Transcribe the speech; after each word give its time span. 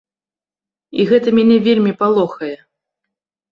І 1.01 1.05
гэта 1.11 1.27
мяне 1.37 1.57
вельмі 1.67 1.93
палохае. 2.01 2.53